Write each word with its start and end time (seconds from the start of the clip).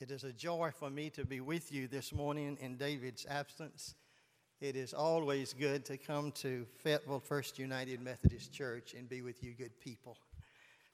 It 0.00 0.12
is 0.12 0.22
a 0.22 0.32
joy 0.32 0.70
for 0.72 0.90
me 0.90 1.10
to 1.10 1.24
be 1.24 1.40
with 1.40 1.72
you 1.72 1.88
this 1.88 2.12
morning 2.12 2.56
in 2.60 2.76
David's 2.76 3.26
absence. 3.28 3.96
It 4.60 4.76
is 4.76 4.94
always 4.94 5.52
good 5.52 5.84
to 5.86 5.96
come 5.96 6.30
to 6.32 6.66
Fayetteville 6.84 7.18
First 7.18 7.58
United 7.58 8.00
Methodist 8.00 8.52
Church 8.52 8.94
and 8.94 9.08
be 9.08 9.22
with 9.22 9.42
you 9.42 9.54
good 9.54 9.76
people. 9.80 10.16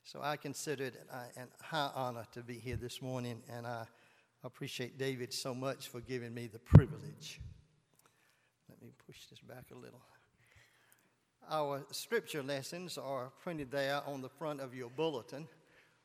So 0.04 0.20
I 0.22 0.38
consider 0.38 0.84
it 0.84 0.94
uh, 1.12 1.16
a 1.36 1.62
high 1.62 1.90
honor 1.94 2.24
to 2.32 2.40
be 2.42 2.54
here 2.54 2.76
this 2.76 3.02
morning, 3.02 3.42
and 3.54 3.66
I 3.66 3.84
appreciate 4.42 4.96
David 4.96 5.34
so 5.34 5.54
much 5.54 5.88
for 5.88 6.00
giving 6.00 6.32
me 6.32 6.46
the 6.46 6.58
privilege. 6.58 7.42
Let 8.70 8.80
me 8.80 8.88
push 9.06 9.26
this 9.26 9.40
back 9.40 9.64
a 9.70 9.74
little. 9.74 10.00
Our 11.50 11.84
scripture 11.90 12.42
lessons 12.42 12.96
are 12.96 13.30
printed 13.42 13.70
there 13.70 14.00
on 14.06 14.22
the 14.22 14.30
front 14.30 14.62
of 14.62 14.74
your 14.74 14.88
bulletin. 14.88 15.46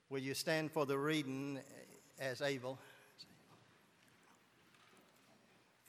Will 0.09 0.19
you 0.19 0.33
stand 0.33 0.69
for 0.69 0.85
the 0.85 0.97
reading 0.97 1.59
uh, 1.59 2.21
as 2.21 2.41
able? 2.41 2.77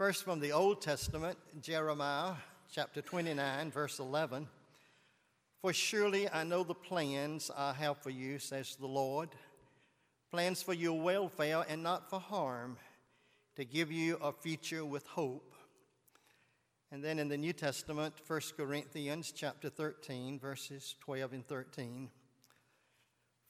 First, 0.01 0.25
from 0.25 0.41
the 0.41 0.53
Old 0.53 0.81
Testament, 0.81 1.37
Jeremiah 1.61 2.33
chapter 2.73 3.03
29, 3.03 3.71
verse 3.71 3.99
11. 3.99 4.49
For 5.61 5.75
surely 5.75 6.27
I 6.27 6.43
know 6.43 6.65
the 6.65 6.73
plans 6.73 7.51
I 7.55 7.75
have 7.75 7.99
for 7.99 8.09
you, 8.09 8.39
says 8.39 8.77
the 8.77 8.87
Lord 8.87 9.29
plans 10.31 10.63
for 10.63 10.73
your 10.73 10.99
welfare 10.99 11.67
and 11.69 11.83
not 11.83 12.09
for 12.09 12.19
harm, 12.19 12.79
to 13.57 13.67
give 13.67 13.93
you 13.93 14.17
a 14.23 14.33
future 14.33 14.87
with 14.87 15.07
hope. 15.07 15.53
And 16.91 17.05
then 17.05 17.19
in 17.19 17.29
the 17.29 17.37
New 17.37 17.53
Testament, 17.53 18.15
1 18.27 18.41
Corinthians 18.57 19.35
chapter 19.37 19.69
13, 19.69 20.39
verses 20.39 20.95
12 21.01 21.35
and 21.35 21.47
13. 21.47 22.09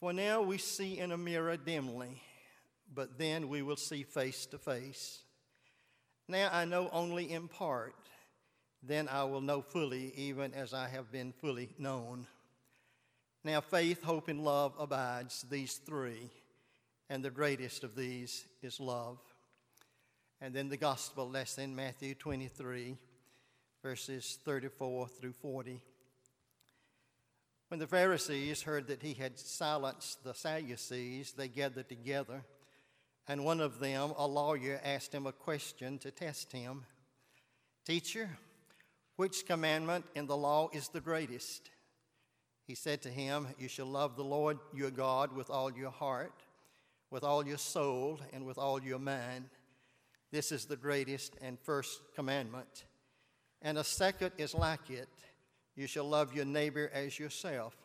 For 0.00 0.12
now 0.12 0.42
we 0.42 0.58
see 0.58 0.98
in 0.98 1.12
a 1.12 1.16
mirror 1.16 1.56
dimly, 1.56 2.20
but 2.92 3.18
then 3.18 3.48
we 3.48 3.62
will 3.62 3.76
see 3.76 4.02
face 4.02 4.46
to 4.46 4.58
face. 4.58 5.20
Now 6.30 6.48
I 6.52 6.64
know 6.64 6.88
only 6.92 7.32
in 7.32 7.48
part, 7.48 7.96
then 8.84 9.08
I 9.08 9.24
will 9.24 9.40
know 9.40 9.62
fully, 9.62 10.12
even 10.14 10.54
as 10.54 10.72
I 10.72 10.88
have 10.88 11.10
been 11.10 11.32
fully 11.32 11.70
known. 11.76 12.28
Now 13.42 13.60
faith, 13.60 14.04
hope, 14.04 14.28
and 14.28 14.44
love 14.44 14.74
abides, 14.78 15.44
these 15.50 15.74
three, 15.78 16.30
and 17.08 17.24
the 17.24 17.30
greatest 17.30 17.82
of 17.82 17.96
these 17.96 18.44
is 18.62 18.78
love. 18.78 19.18
And 20.40 20.54
then 20.54 20.68
the 20.68 20.76
gospel 20.76 21.28
lesson, 21.28 21.74
Matthew 21.74 22.14
23 22.14 22.96
verses 23.82 24.38
34 24.44 25.08
through 25.08 25.32
40. 25.32 25.80
When 27.68 27.80
the 27.80 27.88
Pharisees 27.88 28.62
heard 28.62 28.86
that 28.86 29.02
he 29.02 29.14
had 29.14 29.36
silenced 29.36 30.22
the 30.22 30.34
Sadducees, 30.34 31.32
they 31.32 31.48
gathered 31.48 31.88
together, 31.88 32.44
and 33.30 33.44
one 33.44 33.60
of 33.60 33.78
them, 33.78 34.12
a 34.18 34.26
lawyer, 34.26 34.80
asked 34.82 35.14
him 35.14 35.24
a 35.24 35.32
question 35.32 35.98
to 35.98 36.10
test 36.10 36.50
him 36.50 36.84
Teacher, 37.86 38.28
which 39.14 39.46
commandment 39.46 40.04
in 40.16 40.26
the 40.26 40.36
law 40.36 40.68
is 40.72 40.88
the 40.88 41.00
greatest? 41.00 41.70
He 42.66 42.74
said 42.74 43.02
to 43.02 43.08
him, 43.08 43.46
You 43.56 43.68
shall 43.68 43.86
love 43.86 44.16
the 44.16 44.24
Lord 44.24 44.58
your 44.74 44.90
God 44.90 45.32
with 45.32 45.48
all 45.48 45.72
your 45.72 45.92
heart, 45.92 46.32
with 47.12 47.22
all 47.22 47.46
your 47.46 47.56
soul, 47.56 48.18
and 48.32 48.44
with 48.44 48.58
all 48.58 48.82
your 48.82 48.98
mind. 48.98 49.44
This 50.32 50.50
is 50.50 50.64
the 50.64 50.76
greatest 50.76 51.36
and 51.40 51.56
first 51.60 52.00
commandment. 52.16 52.84
And 53.62 53.78
a 53.78 53.84
second 53.84 54.32
is 54.38 54.54
like 54.54 54.90
it 54.90 55.08
you 55.76 55.86
shall 55.86 56.08
love 56.08 56.34
your 56.34 56.46
neighbor 56.46 56.90
as 56.92 57.16
yourself. 57.16 57.76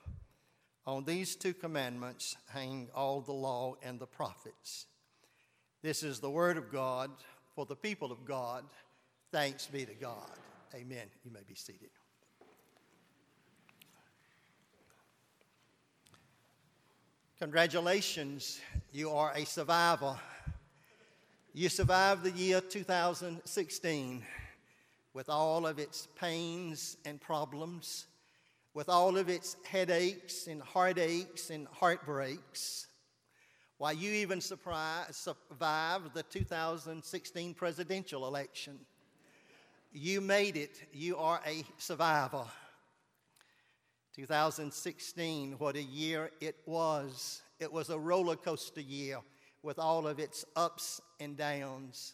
On 0.87 1.03
these 1.03 1.35
two 1.35 1.53
commandments 1.53 2.35
hang 2.49 2.89
all 2.95 3.21
the 3.21 3.31
law 3.31 3.75
and 3.83 3.99
the 3.99 4.07
prophets. 4.07 4.87
This 5.85 6.01
is 6.01 6.19
the 6.19 6.31
word 6.31 6.57
of 6.57 6.71
God 6.71 7.11
for 7.53 7.67
the 7.67 7.75
people 7.75 8.11
of 8.11 8.25
God. 8.25 8.63
Thanks 9.31 9.67
be 9.67 9.85
to 9.85 9.93
God. 9.93 10.31
Amen. 10.73 11.05
You 11.23 11.29
may 11.31 11.41
be 11.47 11.53
seated. 11.53 11.91
Congratulations, 17.37 18.59
you 18.91 19.11
are 19.11 19.31
a 19.35 19.45
survivor. 19.45 20.19
You 21.53 21.69
survived 21.69 22.23
the 22.23 22.31
year 22.31 22.61
2016 22.61 24.23
with 25.13 25.29
all 25.29 25.67
of 25.67 25.77
its 25.77 26.07
pains 26.19 26.97
and 27.05 27.21
problems, 27.21 28.07
with 28.73 28.89
all 28.89 29.17
of 29.17 29.29
its 29.29 29.55
headaches 29.63 30.47
and 30.47 30.63
heartaches 30.63 31.51
and 31.51 31.67
heartbreaks. 31.67 32.87
Why, 33.77 33.91
you 33.91 34.11
even 34.11 34.39
survived 34.39 36.13
the 36.13 36.23
2016 36.23 37.53
presidential 37.53 38.25
election. 38.25 38.79
You 39.91 40.21
made 40.21 40.55
it. 40.55 40.81
You 40.93 41.17
are 41.17 41.41
a 41.45 41.63
survivor. 41.77 42.45
2016, 44.15 45.55
what 45.57 45.75
a 45.75 45.81
year 45.81 46.31
it 46.39 46.55
was. 46.65 47.41
It 47.59 47.71
was 47.71 47.89
a 47.89 47.99
roller 47.99 48.37
coaster 48.37 48.79
year 48.79 49.19
with 49.61 49.77
all 49.77 50.07
of 50.07 50.19
its 50.19 50.45
ups 50.55 51.01
and 51.19 51.35
downs. 51.35 52.13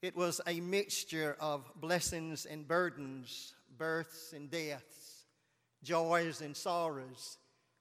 It 0.00 0.16
was 0.16 0.40
a 0.46 0.60
mixture 0.60 1.36
of 1.38 1.64
blessings 1.76 2.46
and 2.46 2.66
burdens, 2.66 3.54
births 3.76 4.32
and 4.32 4.50
deaths, 4.50 5.24
joys 5.82 6.40
and 6.40 6.56
sorrows, 6.56 7.36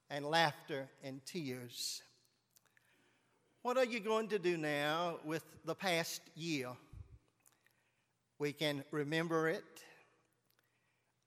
and 0.10 0.26
laughter 0.26 0.90
and 1.04 1.26
tears. 1.26 2.02
What 3.64 3.78
are 3.78 3.86
you 3.86 4.02
going 4.02 4.28
to 4.28 4.40
do 4.40 4.58
now 4.58 5.20
with 5.24 5.44
the 5.64 5.74
past 5.74 6.22
year? 6.36 6.68
We 8.38 8.52
can 8.52 8.84
remember 8.92 9.48
it, 9.48 9.64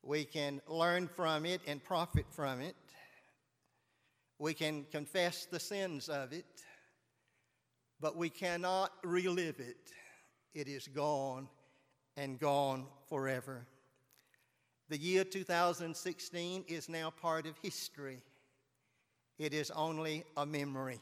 we 0.03 0.25
can 0.25 0.61
learn 0.69 1.09
from 1.09 1.47
it 1.47 1.63
and 1.67 1.83
profit 1.83 2.27
from 2.31 2.61
it, 2.61 2.77
we 4.39 4.53
can 4.53 4.85
confess 4.93 5.47
the 5.47 5.59
sins 5.59 6.11
of 6.11 6.35
it, 6.35 6.45
but 8.01 8.17
we 8.17 8.29
cannot 8.29 8.93
relive 9.03 9.59
it 9.59 9.91
it 10.57 10.69
is 10.69 10.89
gone 10.89 11.49
and 12.17 12.39
gone 12.39 12.87
forever. 13.09 13.67
The 14.89 14.99
year 14.99 15.25
2016 15.25 16.65
is 16.69 16.89
now 16.89 17.11
part 17.11 17.47
of 17.47 17.59
history. 17.63 18.23
It 19.39 19.53
is 19.53 19.71
only 19.71 20.25
a 20.37 20.47
memory. 20.47 21.01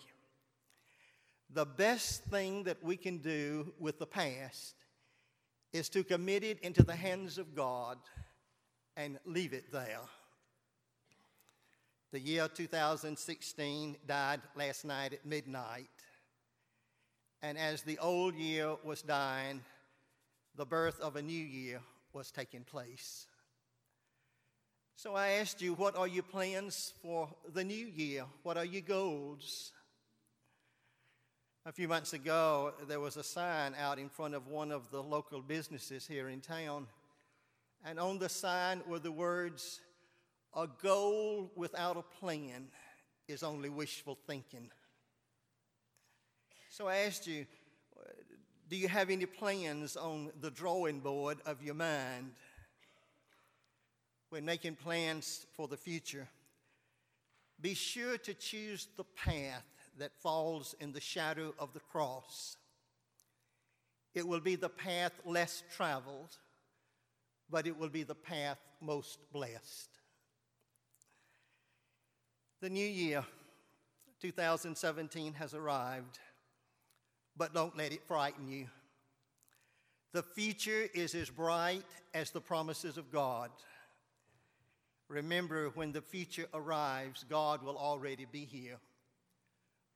The 1.54 1.64
best 1.64 2.24
thing 2.24 2.64
that 2.64 2.82
we 2.82 2.96
can 2.96 3.18
do 3.18 3.72
with 3.78 4.00
the 4.00 4.06
past 4.06 4.74
is 5.72 5.88
to 5.90 6.02
commit 6.02 6.42
it 6.42 6.58
into 6.60 6.82
the 6.82 6.96
hands 6.96 7.38
of 7.38 7.54
God 7.54 7.96
and 8.96 9.20
leave 9.24 9.52
it 9.52 9.70
there. 9.70 10.00
The 12.10 12.18
year 12.18 12.48
2016 12.48 13.96
died 14.04 14.40
last 14.56 14.84
night 14.84 15.12
at 15.12 15.24
midnight. 15.24 15.86
And 17.40 17.56
as 17.56 17.82
the 17.82 17.98
old 17.98 18.34
year 18.34 18.74
was 18.82 19.02
dying, 19.02 19.60
the 20.56 20.66
birth 20.66 20.98
of 20.98 21.14
a 21.14 21.22
new 21.22 21.44
year 21.44 21.80
was 22.12 22.32
taking 22.32 22.64
place. 22.64 23.28
So 24.96 25.14
I 25.14 25.28
asked 25.40 25.62
you, 25.62 25.74
what 25.74 25.94
are 25.94 26.08
your 26.08 26.24
plans 26.24 26.94
for 27.00 27.28
the 27.52 27.62
new 27.62 27.86
year? 27.86 28.24
What 28.42 28.56
are 28.56 28.64
your 28.64 28.82
goals? 28.82 29.72
A 31.66 31.72
few 31.72 31.88
months 31.88 32.12
ago, 32.12 32.74
there 32.88 33.00
was 33.00 33.16
a 33.16 33.22
sign 33.22 33.74
out 33.80 33.98
in 33.98 34.10
front 34.10 34.34
of 34.34 34.48
one 34.48 34.70
of 34.70 34.90
the 34.90 35.02
local 35.02 35.40
businesses 35.40 36.06
here 36.06 36.28
in 36.28 36.42
town. 36.42 36.86
And 37.82 37.98
on 37.98 38.18
the 38.18 38.28
sign 38.28 38.82
were 38.86 38.98
the 38.98 39.10
words, 39.10 39.80
A 40.54 40.68
goal 40.82 41.50
without 41.56 41.96
a 41.96 42.02
plan 42.02 42.66
is 43.28 43.42
only 43.42 43.70
wishful 43.70 44.18
thinking. 44.26 44.68
So 46.68 46.86
I 46.86 46.96
asked 46.96 47.26
you, 47.26 47.46
do 48.68 48.76
you 48.76 48.88
have 48.88 49.08
any 49.08 49.24
plans 49.24 49.96
on 49.96 50.32
the 50.42 50.50
drawing 50.50 51.00
board 51.00 51.38
of 51.46 51.62
your 51.62 51.74
mind? 51.74 52.32
When 54.28 54.44
making 54.44 54.76
plans 54.76 55.46
for 55.56 55.66
the 55.66 55.78
future, 55.78 56.28
be 57.58 57.72
sure 57.72 58.18
to 58.18 58.34
choose 58.34 58.86
the 58.98 59.04
path 59.04 59.64
that 59.98 60.16
falls 60.20 60.74
in 60.80 60.92
the 60.92 61.00
shadow 61.00 61.54
of 61.58 61.72
the 61.72 61.80
cross. 61.80 62.56
It 64.14 64.26
will 64.26 64.40
be 64.40 64.56
the 64.56 64.68
path 64.68 65.12
less 65.24 65.62
traveled, 65.76 66.36
but 67.50 67.66
it 67.66 67.78
will 67.78 67.88
be 67.88 68.02
the 68.02 68.14
path 68.14 68.58
most 68.80 69.18
blessed. 69.32 69.90
The 72.60 72.70
new 72.70 72.86
year, 72.86 73.24
2017, 74.20 75.34
has 75.34 75.54
arrived 75.54 76.18
but 77.36 77.54
don't 77.54 77.76
let 77.76 77.92
it 77.92 78.06
frighten 78.06 78.48
you. 78.48 78.66
The 80.12 80.22
future 80.22 80.88
is 80.94 81.14
as 81.14 81.28
bright 81.28 81.84
as 82.12 82.30
the 82.30 82.40
promises 82.40 82.96
of 82.96 83.10
God. 83.10 83.50
Remember, 85.08 85.70
when 85.74 85.92
the 85.92 86.00
future 86.00 86.46
arrives, 86.54 87.24
God 87.28 87.62
will 87.62 87.76
already 87.76 88.26
be 88.30 88.44
here, 88.44 88.76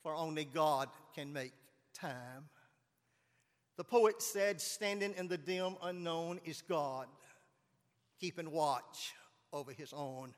for 0.08 0.14
only 0.14 0.46
God 0.46 0.88
can 1.14 1.34
make 1.34 1.52
time. 1.92 2.48
The 3.76 3.84
poet 3.84 4.22
said, 4.22 4.58
Standing 4.58 5.12
in 5.18 5.28
the 5.28 5.36
dim 5.36 5.76
unknown 5.82 6.40
is 6.46 6.62
God, 6.66 7.08
keeping 8.18 8.50
watch 8.50 9.12
over 9.52 9.70
his 9.70 9.92
own. 9.92 10.32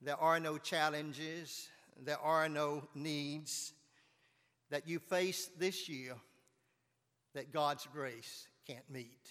There 0.00 0.16
are 0.16 0.40
no 0.40 0.56
challenges, 0.56 1.68
there 2.02 2.18
are 2.18 2.48
no 2.48 2.88
needs 2.94 3.74
that 4.70 4.88
you 4.88 4.98
face 4.98 5.50
this 5.58 5.86
year 5.86 6.14
that 7.34 7.52
God's 7.52 7.86
grace 7.92 8.48
can't 8.66 8.88
meet. 8.90 9.30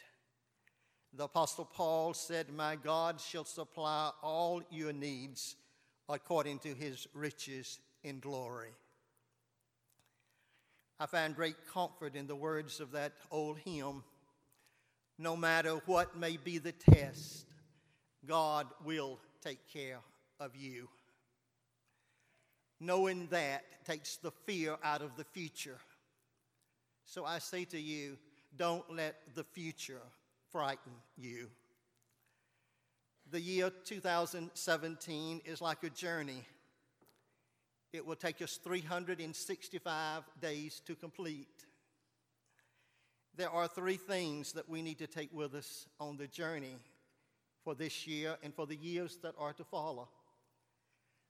The 1.11 1.23
Apostle 1.23 1.65
Paul 1.65 2.13
said, 2.13 2.53
My 2.53 2.75
God 2.75 3.19
shall 3.19 3.45
supply 3.45 4.11
all 4.21 4.61
your 4.69 4.93
needs 4.93 5.55
according 6.07 6.59
to 6.59 6.75
his 6.75 7.07
riches 7.15 7.79
in 8.05 8.19
glory. 8.19 8.69
I 10.97 11.07
find 11.07 11.35
great 11.35 11.57
comfort 11.73 12.15
in 12.15 12.27
the 12.27 12.35
words 12.35 12.79
of 12.79 12.91
that 12.93 13.11
old 13.29 13.57
hymn 13.65 14.03
no 15.17 15.35
matter 15.35 15.81
what 15.85 16.17
may 16.17 16.37
be 16.37 16.57
the 16.57 16.73
test, 16.73 17.45
God 18.25 18.67
will 18.83 19.19
take 19.41 19.59
care 19.71 19.99
of 20.39 20.55
you. 20.55 20.89
Knowing 22.79 23.27
that 23.27 23.63
takes 23.85 24.17
the 24.17 24.31
fear 24.45 24.75
out 24.83 25.01
of 25.01 25.15
the 25.15 25.23
future. 25.23 25.77
So 27.05 27.23
I 27.23 27.39
say 27.39 27.63
to 27.65 27.79
you, 27.79 28.17
don't 28.57 28.83
let 28.93 29.15
the 29.35 29.43
future 29.43 30.01
frighten 30.51 30.91
you. 31.17 31.49
The 33.31 33.39
year 33.39 33.71
2017 33.85 35.41
is 35.45 35.61
like 35.61 35.83
a 35.83 35.89
journey. 35.89 36.43
It 37.95 38.05
will 38.05 38.17
take 38.17 38.41
us 38.41 38.57
365 38.57 40.23
days 40.41 40.81
to 40.85 40.95
complete. 40.95 41.65
There 43.37 43.49
are 43.49 43.69
three 43.69 43.95
things 43.95 44.51
that 44.51 44.67
we 44.67 44.81
need 44.81 44.99
to 44.99 45.07
take 45.07 45.33
with 45.33 45.55
us 45.55 45.87
on 45.97 46.17
the 46.17 46.27
journey 46.27 46.75
for 47.63 47.73
this 47.73 48.05
year 48.05 48.35
and 48.43 48.53
for 48.53 48.67
the 48.67 48.75
years 48.75 49.17
that 49.23 49.33
are 49.37 49.53
to 49.53 49.63
follow. 49.63 50.09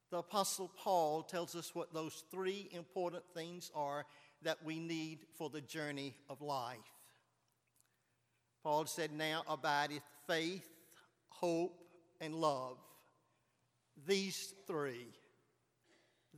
The 0.09 0.17
Apostle 0.17 0.71
Paul 0.75 1.21
tells 1.21 1.56
us 1.56 1.75
what 1.75 1.94
those 1.94 2.23
three 2.31 2.67
important 2.71 3.23
things 3.35 3.69
are 3.75 4.06
that 4.41 4.63
we 4.63 4.79
need 4.79 5.19
for 5.38 5.51
the 5.51 5.62
journey 5.62 6.15
of 6.29 6.41
life. 6.41 6.79
Paul 8.63 8.88
said, 8.88 9.12
Now 9.13 9.44
abideth 9.47 10.01
faith, 10.25 10.67
hope, 11.29 11.77
and 12.19 12.33
love. 12.33 12.77
These 14.07 14.56
three. 14.65 15.09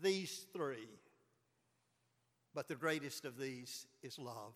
These 0.01 0.45
three. 0.53 0.87
But 2.53 2.67
the 2.67 2.75
greatest 2.75 3.25
of 3.25 3.37
these 3.37 3.85
is 4.01 4.17
love. 4.17 4.55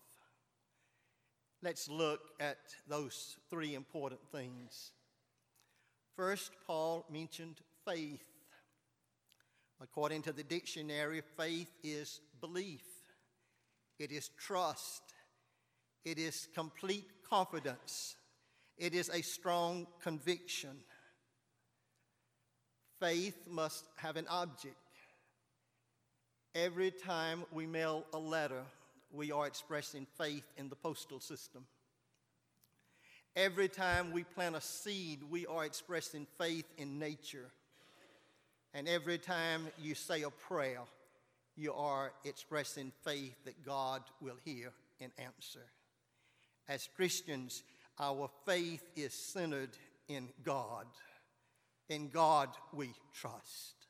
Let's 1.62 1.88
look 1.88 2.20
at 2.40 2.58
those 2.88 3.36
three 3.48 3.74
important 3.74 4.20
things. 4.32 4.90
First, 6.16 6.52
Paul 6.66 7.06
mentioned 7.10 7.60
faith. 7.86 8.26
According 9.80 10.22
to 10.22 10.32
the 10.32 10.42
dictionary, 10.42 11.22
faith 11.36 11.72
is 11.82 12.20
belief, 12.40 12.84
it 13.98 14.12
is 14.12 14.30
trust, 14.38 15.02
it 16.04 16.18
is 16.18 16.48
complete 16.54 17.06
confidence, 17.28 18.16
it 18.76 18.94
is 18.94 19.08
a 19.08 19.22
strong 19.22 19.86
conviction. 20.00 20.76
Faith 23.00 23.48
must 23.48 23.86
have 23.96 24.16
an 24.16 24.26
object. 24.28 24.76
Every 26.54 26.90
time 26.90 27.44
we 27.50 27.66
mail 27.66 28.04
a 28.12 28.18
letter, 28.18 28.62
we 29.10 29.32
are 29.32 29.46
expressing 29.46 30.06
faith 30.18 30.44
in 30.58 30.68
the 30.68 30.76
postal 30.76 31.18
system. 31.18 31.64
Every 33.34 33.68
time 33.68 34.12
we 34.12 34.24
plant 34.24 34.56
a 34.56 34.60
seed, 34.60 35.20
we 35.30 35.46
are 35.46 35.64
expressing 35.64 36.26
faith 36.38 36.66
in 36.76 36.98
nature. 36.98 37.48
And 38.74 38.86
every 38.86 39.16
time 39.16 39.68
you 39.80 39.94
say 39.94 40.22
a 40.22 40.30
prayer, 40.30 40.80
you 41.56 41.72
are 41.72 42.12
expressing 42.24 42.92
faith 43.02 43.34
that 43.46 43.64
God 43.64 44.02
will 44.20 44.36
hear 44.44 44.72
and 45.00 45.10
answer. 45.18 45.64
As 46.68 46.88
Christians, 46.94 47.62
our 47.98 48.28
faith 48.44 48.84
is 48.94 49.14
centered 49.14 49.70
in 50.08 50.28
God. 50.44 50.86
In 51.88 52.08
God 52.10 52.50
we 52.74 52.90
trust. 53.14 53.81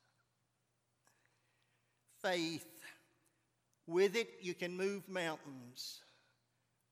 Faith, 2.23 2.67
with 3.87 4.17
it 4.17 4.29
you 4.41 4.55
can 4.55 4.77
move 4.77 5.09
mountains. 5.09 6.01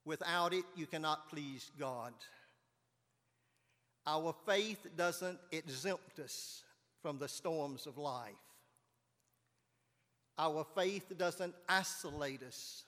Without 0.04 0.52
it, 0.52 0.64
you 0.74 0.86
cannot 0.86 1.28
please 1.28 1.70
God. 1.78 2.12
Our 4.06 4.34
faith 4.46 4.86
doesn't 4.96 5.38
exempt 5.52 6.18
us 6.18 6.62
from 7.02 7.18
the 7.18 7.28
storms 7.28 7.86
of 7.86 7.98
life. 7.98 8.34
Our 10.38 10.66
faith 10.74 11.12
doesn't 11.16 11.54
isolate 11.68 12.42
us 12.42 12.84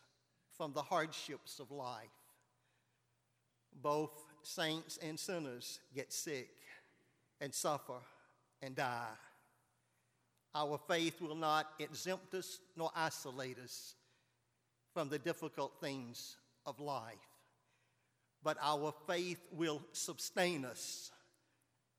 from 0.57 0.73
the 0.73 0.83
hardships 0.83 1.61
of 1.61 1.71
life. 1.71 2.09
Both 3.83 4.25
saints 4.43 4.99
and 5.03 5.19
sinners 5.19 5.81
get 5.95 6.13
sick 6.13 6.51
and 7.41 7.55
suffer 7.55 8.01
and 8.63 8.75
die. 8.75 9.09
Our 10.55 10.79
faith 10.87 11.21
will 11.21 11.35
not 11.35 11.67
exempt 11.79 12.35
us 12.35 12.59
nor 12.77 12.91
isolate 12.95 13.59
us 13.59 13.95
from 14.93 15.09
the 15.09 15.19
difficult 15.19 15.73
things 15.81 16.37
of 16.67 16.79
life, 16.79 17.15
but 18.43 18.59
our 18.61 18.93
faith 19.07 19.41
will 19.53 19.81
sustain 19.93 20.65
us 20.65 21.11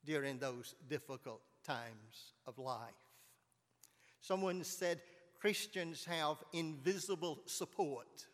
during 0.05 0.38
those 0.38 0.75
difficult 0.88 1.41
times 1.65 2.33
of 2.45 2.59
life. 2.59 2.91
Someone 4.19 4.63
said 4.63 5.01
Christians 5.39 6.05
have 6.05 6.38
invisible 6.53 7.39
support. 7.45 8.25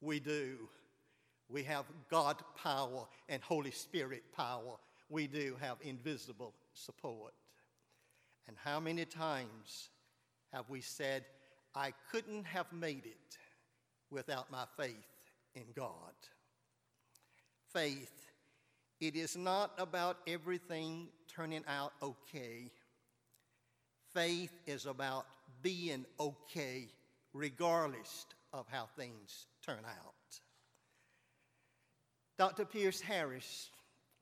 We 0.00 0.18
do. 0.18 0.68
We 1.48 1.62
have 1.64 1.84
God 2.10 2.42
power 2.60 3.06
and 3.28 3.42
Holy 3.42 3.70
Spirit 3.70 4.24
power. 4.34 4.76
We 5.08 5.26
do 5.26 5.56
have 5.60 5.76
invisible 5.82 6.54
support. 6.72 7.34
And 8.48 8.56
how 8.62 8.80
many 8.80 9.04
times 9.04 9.90
have 10.52 10.68
we 10.68 10.80
said, 10.80 11.24
I 11.74 11.92
couldn't 12.10 12.44
have 12.44 12.72
made 12.72 13.06
it 13.06 13.38
without 14.10 14.50
my 14.50 14.64
faith 14.76 14.94
in 15.54 15.64
God? 15.74 16.14
Faith, 17.72 18.30
it 19.00 19.16
is 19.16 19.36
not 19.36 19.72
about 19.78 20.18
everything 20.26 21.08
turning 21.28 21.64
out 21.68 21.92
okay. 22.02 22.70
Faith 24.14 24.52
is 24.66 24.86
about 24.86 25.26
being 25.62 26.06
okay 26.18 26.88
regardless 27.34 28.26
of 28.52 28.66
how 28.70 28.88
things 28.96 29.46
turn 29.64 29.80
out. 29.84 30.14
Dr. 32.38 32.64
Pierce 32.64 33.00
Harris 33.00 33.70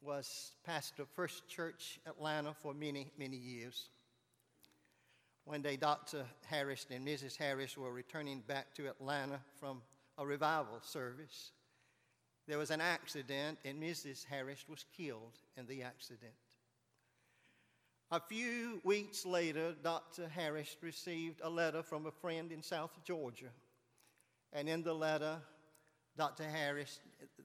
was 0.00 0.52
pastor 0.64 1.02
of 1.02 1.08
First 1.10 1.48
Church 1.48 1.98
Atlanta 2.06 2.54
for 2.54 2.74
many, 2.74 3.08
many 3.18 3.36
years. 3.36 3.88
One 5.44 5.60
day, 5.60 5.76
Dr. 5.76 6.24
Harris 6.46 6.86
and 6.90 7.06
Mrs. 7.06 7.36
Harris 7.36 7.76
were 7.76 7.92
returning 7.92 8.40
back 8.40 8.72
to 8.74 8.88
Atlanta 8.88 9.40
from 9.60 9.82
a 10.16 10.26
revival 10.26 10.80
service. 10.80 11.52
There 12.48 12.58
was 12.58 12.70
an 12.70 12.80
accident, 12.80 13.58
and 13.64 13.82
Mrs. 13.82 14.24
Harris 14.24 14.64
was 14.68 14.84
killed 14.96 15.38
in 15.56 15.66
the 15.66 15.82
accident. 15.82 16.32
A 18.10 18.20
few 18.20 18.80
weeks 18.84 19.26
later, 19.26 19.74
Dr. 19.82 20.28
Harris 20.28 20.76
received 20.80 21.40
a 21.42 21.50
letter 21.50 21.82
from 21.82 22.06
a 22.06 22.10
friend 22.10 22.50
in 22.52 22.62
South 22.62 22.92
Georgia. 23.04 23.50
And 24.52 24.68
in 24.68 24.82
the 24.82 24.94
letter, 24.94 25.38
Dr. 26.16 26.44
Harris, 26.44 27.00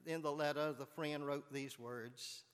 in 0.06 0.22
the 0.22 0.32
letter, 0.32 0.72
the 0.72 0.86
friend 0.86 1.26
wrote 1.26 1.52
these 1.52 1.78
words 1.78 2.44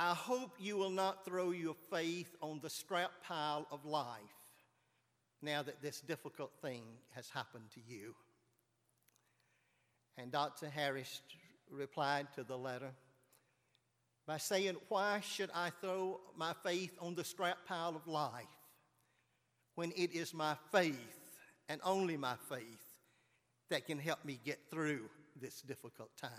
I 0.00 0.14
hope 0.14 0.52
you 0.60 0.76
will 0.76 0.90
not 0.90 1.24
throw 1.24 1.50
your 1.50 1.74
faith 1.90 2.34
on 2.40 2.60
the 2.62 2.70
scrap 2.70 3.10
pile 3.24 3.66
of 3.72 3.84
life 3.84 4.20
now 5.42 5.62
that 5.62 5.82
this 5.82 6.00
difficult 6.00 6.52
thing 6.62 6.82
has 7.14 7.28
happened 7.28 7.70
to 7.74 7.80
you. 7.80 8.14
And 10.16 10.30
Dr. 10.30 10.68
Harris 10.68 11.20
replied 11.70 12.28
to 12.34 12.44
the 12.44 12.56
letter 12.56 12.90
by 14.26 14.36
saying, 14.36 14.76
Why 14.88 15.20
should 15.20 15.50
I 15.52 15.70
throw 15.80 16.20
my 16.36 16.52
faith 16.62 16.92
on 17.00 17.16
the 17.16 17.24
scrap 17.24 17.58
pile 17.66 17.96
of 17.96 18.06
life 18.06 18.44
when 19.74 19.92
it 19.96 20.12
is 20.12 20.32
my 20.32 20.56
faith 20.70 20.94
and 21.68 21.80
only 21.84 22.16
my 22.16 22.34
faith 22.48 22.98
that 23.70 23.86
can 23.86 23.98
help 23.98 24.24
me 24.24 24.38
get 24.44 24.58
through 24.70 25.08
this 25.40 25.60
difficult 25.62 26.10
time 26.20 26.30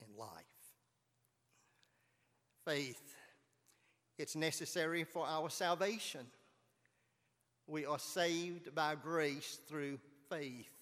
in 0.00 0.16
life? 0.16 0.53
Faith, 2.64 3.14
it's 4.18 4.36
necessary 4.36 5.04
for 5.04 5.26
our 5.26 5.50
salvation. 5.50 6.26
We 7.66 7.84
are 7.84 7.98
saved 7.98 8.74
by 8.74 8.94
grace 8.94 9.58
through 9.68 9.98
faith. 10.30 10.72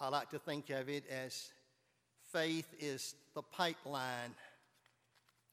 I 0.00 0.08
like 0.08 0.30
to 0.30 0.38
think 0.38 0.70
of 0.70 0.88
it 0.88 1.04
as 1.08 1.50
faith 2.32 2.74
is 2.78 3.14
the 3.34 3.42
pipeline 3.42 4.34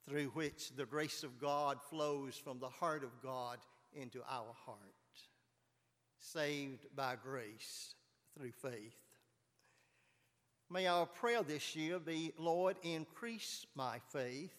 through 0.08 0.28
which 0.28 0.74
the 0.74 0.86
grace 0.86 1.22
of 1.22 1.40
God 1.40 1.78
flows 1.90 2.34
from 2.34 2.58
the 2.58 2.68
heart 2.68 3.04
of 3.04 3.10
God 3.22 3.58
into 3.92 4.20
our 4.28 4.54
heart. 4.64 4.78
Saved 6.18 6.86
by 6.96 7.14
grace 7.22 7.94
through 8.36 8.52
faith. 8.52 9.07
May 10.70 10.86
our 10.86 11.06
prayer 11.06 11.42
this 11.42 11.74
year 11.74 11.98
be, 11.98 12.32
Lord, 12.38 12.76
increase 12.82 13.66
my 13.74 13.98
faith. 14.12 14.52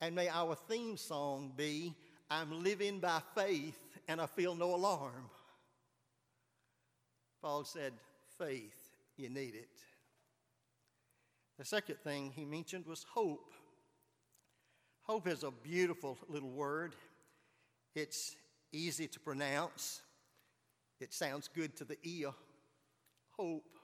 And 0.00 0.14
may 0.14 0.28
our 0.28 0.56
theme 0.68 0.96
song 0.96 1.52
be, 1.56 1.94
I'm 2.28 2.62
living 2.62 2.98
by 2.98 3.20
faith 3.36 3.78
and 4.08 4.20
I 4.20 4.26
feel 4.26 4.56
no 4.56 4.74
alarm. 4.74 5.30
Paul 7.40 7.64
said, 7.64 7.92
faith, 8.36 8.96
you 9.16 9.30
need 9.30 9.54
it. 9.54 9.68
The 11.58 11.64
second 11.64 11.96
thing 12.02 12.32
he 12.34 12.44
mentioned 12.44 12.86
was 12.86 13.06
hope. 13.08 13.52
Hope 15.02 15.28
is 15.28 15.44
a 15.44 15.52
beautiful 15.52 16.18
little 16.28 16.50
word. 16.50 16.94
It's 17.94 18.34
easy 18.72 19.06
to 19.06 19.20
pronounce. 19.20 20.02
It 21.00 21.14
sounds 21.14 21.48
good 21.48 21.76
to 21.76 21.84
the 21.84 21.96
ear. 22.02 22.30
Hope. 23.30 23.75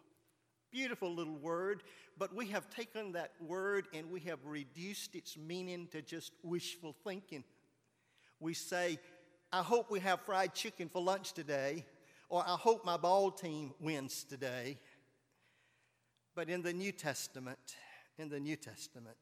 Beautiful 0.72 1.14
little 1.14 1.36
word, 1.36 1.82
but 2.16 2.34
we 2.34 2.46
have 2.46 2.70
taken 2.70 3.12
that 3.12 3.32
word 3.40 3.88
and 3.92 4.10
we 4.10 4.20
have 4.20 4.38
reduced 4.42 5.14
its 5.14 5.36
meaning 5.36 5.86
to 5.92 6.00
just 6.00 6.32
wishful 6.42 6.96
thinking. 7.04 7.44
We 8.40 8.54
say, 8.54 8.98
I 9.52 9.62
hope 9.62 9.90
we 9.90 10.00
have 10.00 10.22
fried 10.22 10.54
chicken 10.54 10.88
for 10.88 11.02
lunch 11.02 11.34
today, 11.34 11.84
or 12.30 12.42
I 12.46 12.56
hope 12.56 12.86
my 12.86 12.96
ball 12.96 13.30
team 13.30 13.74
wins 13.80 14.24
today. 14.24 14.78
But 16.34 16.48
in 16.48 16.62
the 16.62 16.72
New 16.72 16.92
Testament, 16.92 17.76
in 18.18 18.30
the 18.30 18.40
New 18.40 18.56
Testament, 18.56 19.18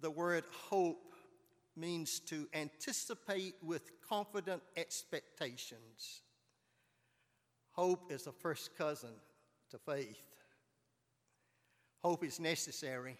the 0.00 0.10
word 0.10 0.44
hope 0.50 1.12
means 1.76 2.20
to 2.20 2.48
anticipate 2.54 3.56
with 3.62 3.90
confident 4.08 4.62
expectations. 4.78 6.22
Hope 7.72 8.10
is 8.10 8.26
a 8.26 8.32
first 8.32 8.70
cousin 8.78 9.12
to 9.70 9.78
faith. 9.78 10.33
Hope 12.04 12.22
is 12.22 12.38
necessary. 12.38 13.16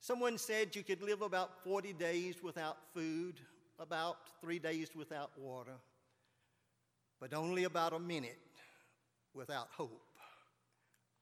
Someone 0.00 0.38
said 0.38 0.74
you 0.74 0.82
could 0.82 1.02
live 1.02 1.20
about 1.20 1.62
40 1.64 1.92
days 1.92 2.42
without 2.42 2.78
food, 2.94 3.40
about 3.78 4.16
three 4.40 4.58
days 4.58 4.88
without 4.96 5.32
water, 5.36 5.74
but 7.20 7.34
only 7.34 7.64
about 7.64 7.92
a 7.92 7.98
minute 7.98 8.38
without 9.34 9.68
hope. 9.70 10.00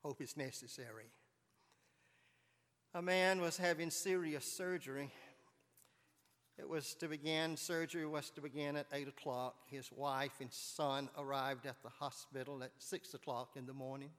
Hope 0.01 0.21
is 0.21 0.37
necessary. 0.37 1.11
A 2.93 3.01
man 3.01 3.41
was 3.41 3.57
having 3.57 3.89
serious 3.89 4.45
surgery. 4.45 5.11
It 6.57 6.69
was 6.69 6.93
to 7.01 7.09
begin, 7.09 7.57
surgery 7.57 8.05
was 8.05 8.29
to 8.29 8.41
begin 8.41 8.77
at 8.77 8.87
8 8.93 9.09
o'clock. 9.09 9.55
His 9.69 9.91
wife 9.91 10.39
and 10.39 10.53
son 10.53 11.09
arrived 11.17 11.65
at 11.65 11.83
the 11.83 11.89
hospital 11.89 12.63
at 12.63 12.71
6 12.79 13.15
o'clock 13.15 13.57
in 13.57 13.65
the 13.65 13.73
morning 13.73 14.11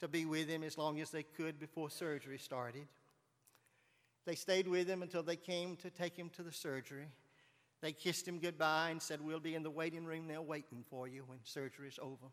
to 0.00 0.08
be 0.08 0.24
with 0.24 0.48
him 0.48 0.62
as 0.62 0.78
long 0.78 1.00
as 1.00 1.10
they 1.10 1.22
could 1.22 1.58
before 1.58 1.90
surgery 1.90 2.38
started. 2.38 2.86
They 4.26 4.34
stayed 4.34 4.68
with 4.68 4.88
him 4.88 5.02
until 5.02 5.22
they 5.22 5.36
came 5.36 5.76
to 5.76 5.90
take 5.90 6.16
him 6.16 6.30
to 6.30 6.42
the 6.42 6.52
surgery. 6.52 7.08
They 7.80 7.92
kissed 7.92 8.28
him 8.28 8.38
goodbye 8.38 8.90
and 8.90 9.00
said, 9.00 9.20
We'll 9.20 9.40
be 9.40 9.54
in 9.54 9.62
the 9.62 9.70
waiting 9.70 10.04
room 10.04 10.28
there 10.28 10.42
waiting 10.42 10.84
for 10.90 11.08
you 11.08 11.24
when 11.26 11.38
surgery 11.44 11.88
is 11.88 11.98
over. 12.00 12.26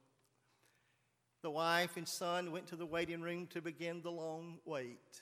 The 1.43 1.51
wife 1.51 1.95
and 1.97 2.07
son 2.07 2.51
went 2.51 2.67
to 2.67 2.75
the 2.75 2.85
waiting 2.85 3.21
room 3.21 3.47
to 3.47 3.61
begin 3.61 4.01
the 4.01 4.11
long 4.11 4.59
wait. 4.65 5.21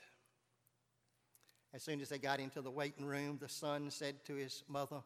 As 1.74 1.84
soon 1.84 2.00
as 2.00 2.10
they 2.10 2.18
got 2.18 2.40
into 2.40 2.62
the 2.62 2.72
waiting 2.72 3.06
room, 3.06 3.38
the 3.40 3.50
son 3.50 3.92
said 3.92 4.24
to 4.25 4.36
his 4.36 4.64
mother, 4.68 5.02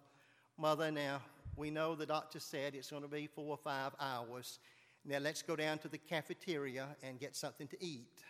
Mother, 0.58 0.92
now 0.92 1.22
we 1.56 1.72
know 1.72 1.96
the 1.96 2.06
doctor 2.06 2.40
said 2.40 2.76
it's 2.76 2.92
going 2.92 3.02
to 3.02 3.08
be 3.10 3.28
four 3.28 3.52
or 3.52 3.58
five 3.58 3.94
hours. 4.00 4.60
Now 5.06 5.20
let's 5.20 5.42
go 5.42 5.56
down 5.56 5.80
to 5.80 5.88
the 5.88 5.98
cafeteria 5.98 6.88
and 7.04 7.20
get 7.20 7.36
something 7.36 7.68
to 7.68 7.84
eat. 7.84 8.24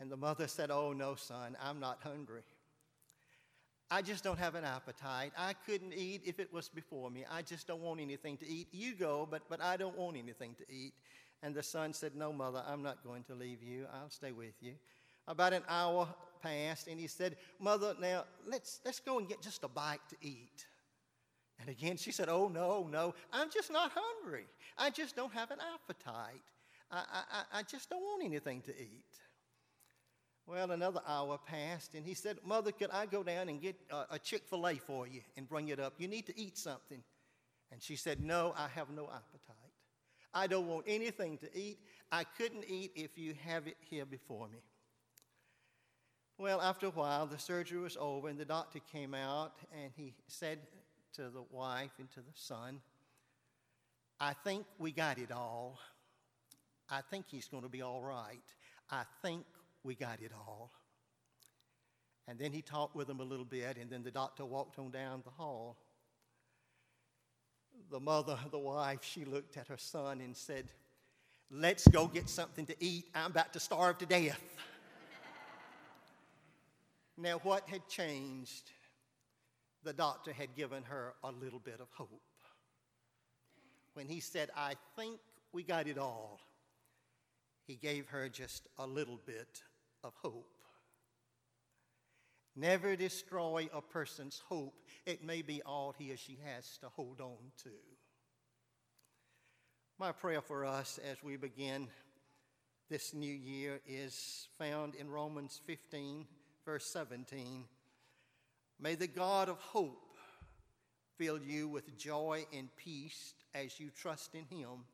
And 0.00 0.10
the 0.10 0.16
mother 0.16 0.48
said, 0.48 0.70
Oh, 0.70 0.92
no, 0.92 1.14
son, 1.14 1.56
I'm 1.62 1.80
not 1.80 2.00
hungry. 2.02 2.42
I 3.90 4.02
just 4.02 4.24
don't 4.24 4.38
have 4.38 4.54
an 4.54 4.64
appetite. 4.64 5.32
I 5.38 5.52
couldn't 5.52 5.92
eat 5.92 6.22
if 6.24 6.40
it 6.40 6.52
was 6.52 6.68
before 6.68 7.10
me. 7.10 7.24
I 7.30 7.42
just 7.42 7.66
don't 7.66 7.82
want 7.82 8.00
anything 8.00 8.36
to 8.38 8.48
eat. 8.48 8.68
You 8.72 8.94
go, 8.94 9.28
but, 9.30 9.42
but 9.48 9.60
I 9.60 9.76
don't 9.76 9.96
want 9.96 10.16
anything 10.16 10.54
to 10.56 10.64
eat. 10.68 10.94
And 11.42 11.54
the 11.54 11.62
son 11.62 11.92
said, 11.92 12.16
No, 12.16 12.32
mother, 12.32 12.62
I'm 12.66 12.82
not 12.82 13.04
going 13.04 13.22
to 13.24 13.34
leave 13.34 13.62
you. 13.62 13.86
I'll 13.92 14.10
stay 14.10 14.32
with 14.32 14.54
you. 14.60 14.72
About 15.28 15.52
an 15.52 15.62
hour 15.68 16.08
passed, 16.42 16.88
and 16.88 16.98
he 16.98 17.06
said, 17.06 17.36
Mother, 17.60 17.94
now 18.00 18.24
let's, 18.46 18.80
let's 18.84 19.00
go 19.00 19.18
and 19.18 19.28
get 19.28 19.40
just 19.40 19.62
a 19.64 19.68
bite 19.68 20.00
to 20.10 20.16
eat. 20.20 20.66
And 21.60 21.68
again, 21.68 21.96
she 21.96 22.12
said, 22.12 22.28
Oh, 22.28 22.48
no, 22.48 22.88
no, 22.90 23.14
I'm 23.32 23.50
just 23.50 23.72
not 23.72 23.92
hungry. 23.94 24.46
I 24.76 24.90
just 24.90 25.16
don't 25.16 25.32
have 25.32 25.50
an 25.50 25.58
appetite. 25.74 26.42
I, 26.90 27.02
I, 27.12 27.58
I 27.58 27.62
just 27.62 27.90
don't 27.90 28.02
want 28.02 28.24
anything 28.24 28.60
to 28.62 28.70
eat. 28.78 29.04
Well, 30.46 30.72
another 30.72 31.00
hour 31.06 31.38
passed, 31.38 31.94
and 31.94 32.04
he 32.04 32.12
said, 32.12 32.36
Mother, 32.44 32.70
could 32.70 32.90
I 32.90 33.06
go 33.06 33.22
down 33.22 33.48
and 33.48 33.62
get 33.62 33.76
a, 33.90 34.14
a 34.14 34.18
Chick 34.18 34.42
fil 34.46 34.66
A 34.68 34.74
for 34.74 35.06
you 35.06 35.22
and 35.36 35.48
bring 35.48 35.68
it 35.68 35.80
up? 35.80 35.94
You 35.98 36.08
need 36.08 36.26
to 36.26 36.38
eat 36.38 36.58
something. 36.58 37.02
And 37.72 37.82
she 37.82 37.96
said, 37.96 38.20
No, 38.20 38.54
I 38.56 38.68
have 38.74 38.90
no 38.90 39.04
appetite. 39.04 39.72
I 40.34 40.46
don't 40.46 40.66
want 40.66 40.84
anything 40.86 41.38
to 41.38 41.58
eat. 41.58 41.78
I 42.12 42.24
couldn't 42.24 42.64
eat 42.68 42.92
if 42.94 43.16
you 43.16 43.34
have 43.44 43.66
it 43.66 43.76
here 43.80 44.04
before 44.04 44.48
me. 44.48 44.58
Well, 46.36 46.60
after 46.60 46.86
a 46.86 46.90
while, 46.90 47.26
the 47.26 47.38
surgery 47.38 47.78
was 47.78 47.96
over, 47.98 48.28
and 48.28 48.38
the 48.38 48.44
doctor 48.44 48.80
came 48.92 49.14
out, 49.14 49.52
and 49.72 49.92
he 49.96 50.14
said 50.26 50.58
to 51.14 51.22
the 51.22 51.44
wife 51.50 51.92
and 51.98 52.10
to 52.12 52.20
the 52.20 52.32
son, 52.34 52.80
I 54.20 54.32
think 54.32 54.66
we 54.78 54.92
got 54.92 55.18
it 55.18 55.32
all. 55.32 55.78
I 56.90 57.00
think 57.10 57.26
he's 57.28 57.48
going 57.48 57.62
to 57.62 57.68
be 57.68 57.82
all 57.82 58.02
right. 58.02 58.42
I 58.90 59.02
think 59.22 59.44
we 59.82 59.94
got 59.94 60.20
it 60.20 60.32
all. 60.34 60.70
And 62.26 62.38
then 62.38 62.52
he 62.52 62.62
talked 62.62 62.96
with 62.96 63.06
them 63.06 63.20
a 63.20 63.24
little 63.24 63.44
bit, 63.44 63.76
and 63.76 63.90
then 63.90 64.02
the 64.02 64.10
doctor 64.10 64.44
walked 64.44 64.78
on 64.78 64.90
down 64.90 65.22
the 65.24 65.30
hall. 65.30 65.76
The 67.90 68.00
mother, 68.00 68.38
the 68.50 68.58
wife, 68.58 69.00
she 69.02 69.24
looked 69.24 69.56
at 69.56 69.68
her 69.68 69.76
son 69.76 70.20
and 70.20 70.36
said, 70.36 70.68
Let's 71.50 71.86
go 71.86 72.06
get 72.06 72.28
something 72.28 72.64
to 72.66 72.74
eat. 72.80 73.06
I'm 73.14 73.30
about 73.30 73.52
to 73.52 73.60
starve 73.60 73.98
to 73.98 74.06
death. 74.06 74.40
now, 77.18 77.38
what 77.42 77.68
had 77.68 77.86
changed? 77.86 78.70
The 79.84 79.92
doctor 79.92 80.32
had 80.32 80.54
given 80.56 80.82
her 80.84 81.14
a 81.22 81.30
little 81.30 81.60
bit 81.60 81.80
of 81.80 81.88
hope. 81.92 82.22
When 83.92 84.08
he 84.08 84.20
said, 84.20 84.50
I 84.56 84.74
think 84.96 85.20
we 85.52 85.62
got 85.62 85.86
it 85.86 85.98
all, 85.98 86.40
he 87.66 87.76
gave 87.76 88.08
her 88.08 88.28
just 88.28 88.66
a 88.78 88.86
little 88.86 89.20
bit 89.26 89.62
of 90.02 90.14
hope. 90.14 90.48
Never 92.56 92.96
destroy 92.96 93.68
a 93.72 93.82
person's 93.82 94.40
hope. 94.48 94.74
It 95.06 95.24
may 95.24 95.42
be 95.42 95.60
all 95.66 95.94
he 95.96 96.12
or 96.12 96.16
she 96.16 96.38
has 96.44 96.78
to 96.78 96.88
hold 96.88 97.20
on 97.20 97.52
to. 97.64 97.70
My 99.98 100.12
prayer 100.12 100.40
for 100.40 100.64
us 100.64 100.98
as 101.10 101.22
we 101.22 101.36
begin 101.36 101.88
this 102.88 103.12
new 103.12 103.32
year 103.32 103.80
is 103.86 104.48
found 104.58 104.94
in 104.94 105.10
Romans 105.10 105.60
15, 105.66 106.26
verse 106.64 106.86
17. 106.86 107.64
May 108.80 108.94
the 108.94 109.06
God 109.06 109.48
of 109.48 109.58
hope 109.58 110.16
fill 111.16 111.38
you 111.40 111.68
with 111.68 111.96
joy 111.96 112.44
and 112.52 112.68
peace 112.76 113.34
as 113.54 113.78
you 113.78 113.90
trust 113.90 114.34
in 114.34 114.44
him, 114.56 114.84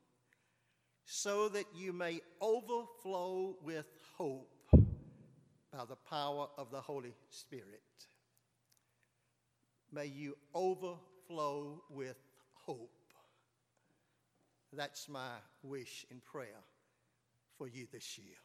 so 1.04 1.48
that 1.48 1.64
you 1.74 1.92
may 1.92 2.20
overflow 2.40 3.56
with 3.62 3.86
hope 4.16 4.50
by 4.72 5.84
the 5.88 5.96
power 6.08 6.46
of 6.58 6.70
the 6.70 6.80
Holy 6.80 7.14
Spirit. 7.30 7.82
May 9.92 10.06
you 10.06 10.36
overflow 10.54 11.82
with 11.90 12.18
hope. 12.52 12.90
That's 14.72 15.08
my 15.08 15.30
wish 15.62 16.06
and 16.10 16.24
prayer 16.24 16.62
for 17.58 17.66
you 17.66 17.86
this 17.92 18.18
year. 18.18 18.36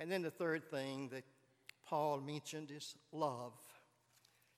And 0.00 0.10
then 0.10 0.22
the 0.22 0.30
third 0.30 0.64
thing 0.70 1.08
that 1.10 1.24
Paul 1.86 2.20
mentioned 2.20 2.70
is 2.70 2.96
love. 3.12 3.52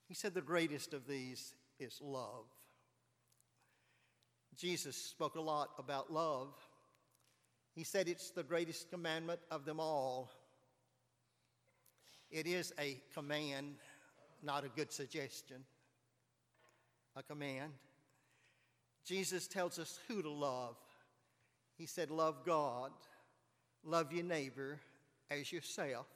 He 0.08 0.14
said 0.14 0.32
the 0.32 0.40
greatest 0.40 0.94
of 0.94 1.06
these 1.06 1.54
is 1.78 2.00
love. 2.02 2.46
Jesus 4.56 4.96
spoke 4.96 5.36
a 5.36 5.40
lot 5.40 5.68
about 5.78 6.12
love. 6.12 6.54
He 7.74 7.84
said 7.84 8.08
it's 8.08 8.30
the 8.30 8.42
greatest 8.42 8.90
commandment 8.90 9.40
of 9.50 9.66
them 9.66 9.78
all. 9.78 10.30
It 12.30 12.46
is 12.46 12.72
a 12.80 12.98
command, 13.14 13.76
not 14.42 14.64
a 14.64 14.68
good 14.68 14.90
suggestion. 14.90 15.58
A 17.14 17.22
command. 17.22 17.72
Jesus 19.04 19.46
tells 19.46 19.78
us 19.78 20.00
who 20.08 20.22
to 20.22 20.30
love. 20.30 20.76
He 21.76 21.86
said, 21.86 22.10
Love 22.10 22.44
God, 22.44 22.90
love 23.84 24.12
your 24.12 24.24
neighbor 24.24 24.80
as 25.30 25.52
yourself. 25.52 26.06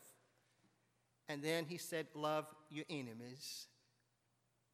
And 1.29 1.43
then 1.43 1.67
he 1.67 1.79
said, 1.79 2.07
Love 2.15 2.47
your 2.71 2.85
enemies. 2.91 3.67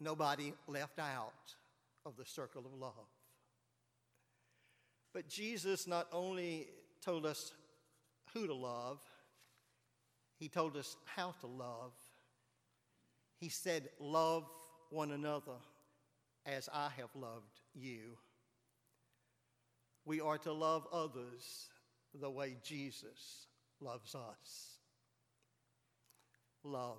Nobody 0.00 0.52
left 0.66 0.98
out 0.98 1.54
of 2.06 2.16
the 2.16 2.24
circle 2.24 2.64
of 2.64 2.72
love. 2.72 2.92
But 5.12 5.28
Jesus 5.28 5.86
not 5.86 6.06
only 6.12 6.68
told 7.02 7.26
us 7.26 7.52
who 8.32 8.46
to 8.46 8.54
love, 8.54 9.00
he 10.38 10.48
told 10.48 10.76
us 10.76 10.96
how 11.04 11.34
to 11.40 11.46
love. 11.46 11.92
He 13.40 13.48
said, 13.48 13.88
Love 13.98 14.44
one 14.90 15.10
another 15.10 15.58
as 16.46 16.68
I 16.72 16.88
have 16.96 17.10
loved 17.14 17.60
you. 17.74 18.16
We 20.04 20.20
are 20.20 20.38
to 20.38 20.52
love 20.52 20.86
others 20.92 21.68
the 22.14 22.30
way 22.30 22.56
Jesus 22.62 23.46
loves 23.80 24.14
us. 24.14 24.78
Love. 26.64 26.96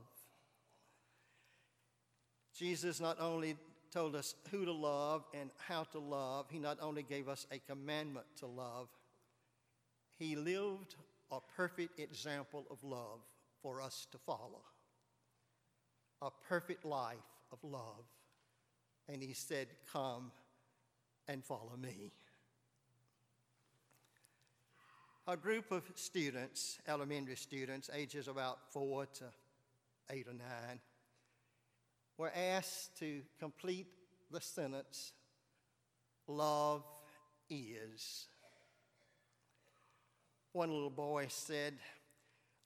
Jesus 2.59 2.99
not 2.99 3.21
only 3.21 3.55
told 3.89 4.17
us 4.17 4.35
who 4.51 4.65
to 4.65 4.73
love 4.73 5.23
and 5.33 5.49
how 5.65 5.83
to 5.83 5.99
love, 5.99 6.47
he 6.49 6.59
not 6.59 6.77
only 6.81 7.03
gave 7.03 7.29
us 7.29 7.47
a 7.53 7.59
commandment 7.59 8.25
to 8.39 8.47
love, 8.47 8.89
he 10.17 10.35
lived 10.35 10.95
a 11.31 11.39
perfect 11.55 11.97
example 12.01 12.65
of 12.69 12.83
love 12.83 13.21
for 13.61 13.81
us 13.81 14.07
to 14.11 14.17
follow. 14.17 14.61
A 16.21 16.29
perfect 16.49 16.83
life 16.83 17.15
of 17.53 17.59
love. 17.63 18.03
And 19.07 19.23
he 19.23 19.31
said, 19.31 19.67
Come 19.93 20.33
and 21.29 21.45
follow 21.45 21.77
me. 21.81 22.11
A 25.27 25.37
group 25.37 25.71
of 25.71 25.83
students, 25.95 26.79
elementary 26.89 27.37
students, 27.37 27.89
ages 27.95 28.27
about 28.27 28.59
four 28.73 29.05
to 29.05 29.25
eight 30.11 30.27
or 30.27 30.33
nine, 30.33 30.81
were 32.19 32.31
asked 32.35 32.99
to 32.99 33.21
complete 33.39 33.87
the 34.29 34.41
sentence 34.41 35.13
Love 36.27 36.83
is. 37.49 38.27
One 40.51 40.69
little 40.69 40.91
boy 40.91 41.25
said, 41.29 41.73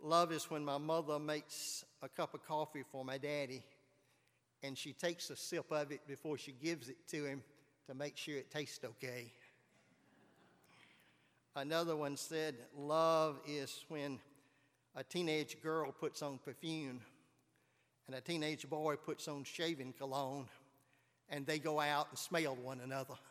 Love 0.02 0.34
is 0.34 0.50
when 0.50 0.66
my 0.66 0.78
mother 0.78 1.18
makes 1.18 1.86
a 2.02 2.10
cup 2.10 2.34
of 2.34 2.44
coffee 2.46 2.84
for 2.92 3.06
my 3.06 3.18
daddy 3.18 3.64
and 4.64 4.78
she 4.78 4.92
takes 4.92 5.30
a 5.30 5.36
sip 5.36 5.72
of 5.72 5.92
it 5.92 6.06
before 6.08 6.38
she 6.38 6.52
gives 6.52 6.90
it 6.90 7.08
to 7.10 7.24
him 7.24 7.44
to 7.88 7.94
make 7.94 8.18
sure 8.18 8.36
it 8.36 8.52
tastes 8.52 8.84
okay. 8.84 9.32
Another 11.56 11.96
one 11.96 12.18
said, 12.18 12.56
Love 12.76 13.40
is 13.48 13.86
when 13.88 14.20
a 14.96 15.04
teenage 15.04 15.62
girl 15.62 15.92
puts 15.92 16.22
on 16.22 16.40
perfume 16.44 17.02
and 18.08 18.16
a 18.16 18.22
teenage 18.22 18.70
boy 18.70 18.96
puts 18.96 19.28
on 19.28 19.44
shaving 19.44 19.94
cologne 19.98 20.48
and 21.30 21.46
they 21.46 21.60
go 21.60 21.80
out 21.80 22.08
and 22.10 22.20
smell 22.20 22.56
one 22.56 22.82
another. 22.84 23.14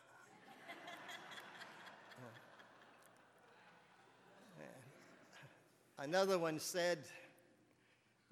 Another 5.99 6.39
one 6.39 6.57
said, 6.59 6.99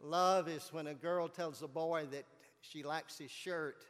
Love 0.01 0.50
is 0.50 0.67
when 0.71 0.88
a 0.88 0.95
girl 0.95 1.27
tells 1.27 1.62
a 1.62 1.67
boy 1.67 2.07
that 2.12 2.25
she 2.62 2.81
likes 2.81 3.19
his 3.19 3.29
shirt 3.29 3.86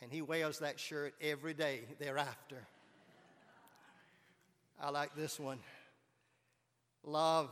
and 0.00 0.10
he 0.10 0.22
wears 0.22 0.60
that 0.60 0.80
shirt 0.80 1.14
every 1.20 1.52
day 1.54 1.82
thereafter. 1.98 2.66
I 4.80 4.88
like 4.90 5.14
this 5.14 5.38
one. 5.38 5.58
Love 7.04 7.50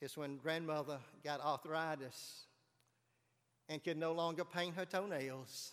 is 0.00 0.16
when 0.16 0.36
grandmother 0.36 0.98
got 1.24 1.40
arthritis 1.40 2.46
and 3.68 3.84
could 3.84 3.96
no 3.96 4.12
longer 4.12 4.44
paint 4.44 4.76
her 4.76 4.84
toenails. 4.84 5.72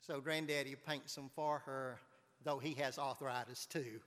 So 0.00 0.20
granddaddy 0.20 0.76
paints 0.86 1.14
them 1.14 1.30
for 1.34 1.60
her, 1.60 1.98
though 2.44 2.58
he 2.58 2.74
has 2.74 2.98
arthritis 2.98 3.66
too. 3.66 4.00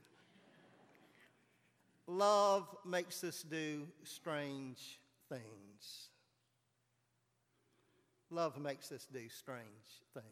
Love 2.07 2.67
makes 2.85 3.23
us 3.23 3.43
do 3.43 3.87
strange 4.03 4.99
things. 5.27 6.09
Love 8.31 8.59
makes 8.59 8.91
us 8.91 9.07
do 9.11 9.27
strange 9.29 9.65
things. 10.13 10.25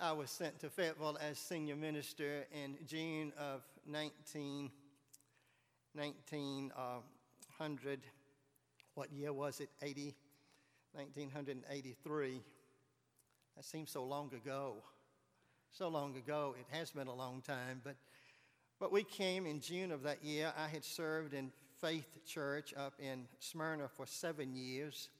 I 0.00 0.12
was 0.12 0.30
sent 0.30 0.60
to 0.60 0.70
Fayetteville 0.70 1.18
as 1.20 1.38
senior 1.38 1.74
minister 1.74 2.46
in 2.52 2.76
June 2.86 3.32
of 3.36 3.62
19, 3.86 4.70
1900. 5.94 8.00
What 8.98 9.12
year 9.12 9.32
was 9.32 9.60
it? 9.60 9.70
80, 9.80 10.12
1983. 10.92 12.42
That 13.54 13.64
seems 13.64 13.92
so 13.92 14.02
long 14.02 14.34
ago. 14.34 14.82
So 15.70 15.86
long 15.86 16.16
ago. 16.16 16.56
It 16.58 16.66
has 16.76 16.90
been 16.90 17.06
a 17.06 17.14
long 17.14 17.40
time. 17.40 17.80
But, 17.84 17.94
but 18.80 18.90
we 18.90 19.04
came 19.04 19.46
in 19.46 19.60
June 19.60 19.92
of 19.92 20.02
that 20.02 20.24
year. 20.24 20.52
I 20.58 20.66
had 20.66 20.84
served 20.84 21.32
in 21.32 21.52
Faith 21.80 22.08
Church 22.26 22.74
up 22.76 22.94
in 22.98 23.28
Smyrna 23.38 23.86
for 23.86 24.04
seven 24.04 24.56
years. 24.56 25.10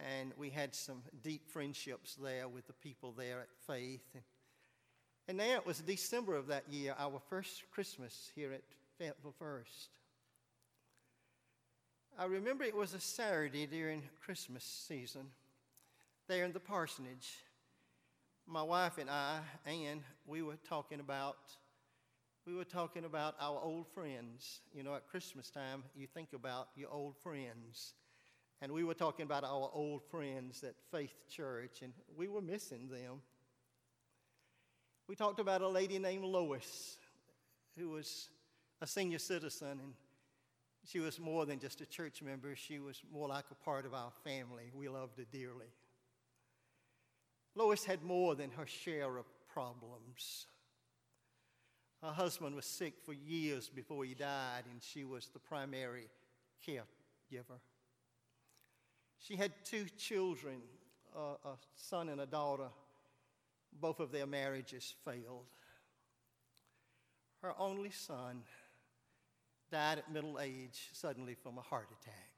And 0.00 0.32
we 0.36 0.50
had 0.50 0.74
some 0.74 1.02
deep 1.22 1.48
friendships 1.48 2.16
there 2.16 2.48
with 2.48 2.66
the 2.66 2.72
people 2.72 3.14
there 3.16 3.38
at 3.38 3.50
Faith. 3.68 4.02
And, 4.14 4.24
and 5.28 5.38
now 5.38 5.58
it 5.58 5.64
was 5.64 5.78
December 5.78 6.34
of 6.34 6.48
that 6.48 6.64
year, 6.68 6.96
our 6.98 7.20
first 7.30 7.70
Christmas 7.70 8.32
here 8.34 8.52
at 8.52 8.62
Fayetteville 8.98 9.36
First. 9.38 9.90
I 12.16 12.26
remember 12.26 12.62
it 12.62 12.76
was 12.76 12.94
a 12.94 13.00
Saturday 13.00 13.66
during 13.66 14.04
Christmas 14.24 14.62
season 14.62 15.26
there 16.28 16.44
in 16.44 16.52
the 16.52 16.60
parsonage. 16.60 17.42
My 18.46 18.62
wife 18.62 18.98
and 18.98 19.10
I, 19.10 19.40
Ann, 19.66 20.04
we 20.24 20.40
were 20.40 20.58
talking 20.68 21.00
about 21.00 21.36
we 22.46 22.54
were 22.54 22.64
talking 22.64 23.04
about 23.04 23.34
our 23.40 23.60
old 23.60 23.88
friends. 23.88 24.60
You 24.72 24.84
know, 24.84 24.94
at 24.94 25.08
Christmas 25.08 25.50
time, 25.50 25.82
you 25.96 26.06
think 26.06 26.34
about 26.34 26.68
your 26.76 26.90
old 26.90 27.16
friends. 27.16 27.94
And 28.62 28.70
we 28.70 28.84
were 28.84 28.94
talking 28.94 29.24
about 29.24 29.42
our 29.42 29.70
old 29.72 30.02
friends 30.08 30.62
at 30.62 30.74
Faith 30.92 31.16
Church, 31.28 31.82
and 31.82 31.92
we 32.16 32.28
were 32.28 32.42
missing 32.42 32.88
them. 32.88 33.22
We 35.08 35.16
talked 35.16 35.40
about 35.40 35.62
a 35.62 35.68
lady 35.68 35.98
named 35.98 36.24
Lois, 36.24 36.96
who 37.76 37.88
was 37.88 38.28
a 38.80 38.86
senior 38.86 39.18
citizen, 39.18 39.80
and 39.82 39.94
she 40.86 41.00
was 41.00 41.18
more 41.18 41.46
than 41.46 41.58
just 41.58 41.80
a 41.80 41.86
church 41.86 42.22
member. 42.22 42.54
She 42.54 42.78
was 42.78 43.00
more 43.12 43.28
like 43.28 43.46
a 43.50 43.64
part 43.64 43.86
of 43.86 43.94
our 43.94 44.12
family. 44.22 44.70
We 44.74 44.88
loved 44.88 45.18
her 45.18 45.24
dearly. 45.32 45.72
Lois 47.54 47.84
had 47.84 48.02
more 48.02 48.34
than 48.34 48.50
her 48.50 48.66
share 48.66 49.16
of 49.16 49.26
problems. 49.52 50.46
Her 52.02 52.10
husband 52.12 52.54
was 52.54 52.66
sick 52.66 52.94
for 53.04 53.14
years 53.14 53.68
before 53.68 54.04
he 54.04 54.14
died, 54.14 54.64
and 54.70 54.82
she 54.82 55.04
was 55.04 55.28
the 55.28 55.38
primary 55.38 56.08
caregiver. 56.66 57.60
She 59.18 59.36
had 59.36 59.52
two 59.64 59.86
children, 59.96 60.56
a 61.16 61.56
son 61.76 62.10
and 62.10 62.20
a 62.20 62.26
daughter. 62.26 62.68
Both 63.80 64.00
of 64.00 64.12
their 64.12 64.26
marriages 64.26 64.94
failed. 65.04 65.46
Her 67.40 67.54
only 67.58 67.90
son 67.90 68.42
died 69.74 69.98
at 69.98 70.12
middle 70.12 70.38
age 70.38 70.88
suddenly 70.92 71.34
from 71.34 71.58
a 71.58 71.60
heart 71.60 71.88
attack. 72.00 72.30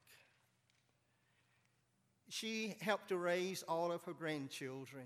She 2.29 2.75
helped 2.81 3.09
to 3.09 3.17
raise 3.17 3.61
all 3.61 3.91
of 3.91 4.03
her 4.05 4.13
grandchildren, 4.13 5.03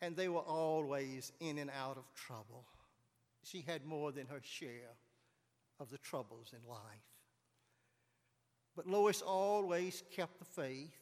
and 0.00 0.16
they 0.16 0.30
were 0.30 0.40
always 0.40 1.30
in 1.38 1.58
and 1.58 1.70
out 1.78 1.98
of 1.98 2.04
trouble. 2.14 2.64
She 3.44 3.60
had 3.60 3.84
more 3.84 4.12
than 4.12 4.28
her 4.28 4.40
share 4.42 4.96
of 5.78 5.90
the 5.90 5.98
troubles 5.98 6.54
in 6.54 6.66
life. 6.66 6.80
But 8.74 8.86
Lois 8.86 9.20
always 9.20 10.02
kept 10.16 10.38
the 10.38 10.46
faith, 10.46 10.96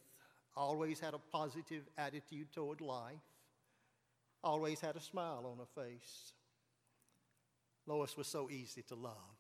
always 0.57 0.99
had 0.99 1.15
a 1.15 1.21
positive 1.31 1.85
attitude 1.97 2.53
toward 2.53 2.81
life, 2.81 3.23
always 4.43 4.81
had 4.81 4.97
a 4.97 5.01
smile 5.01 5.47
on 5.49 5.59
her 5.59 5.81
face. 5.81 6.33
Lois 7.87 8.17
was 8.17 8.27
so 8.27 8.51
easy 8.51 8.83
to 8.83 8.97
love. 8.97 9.38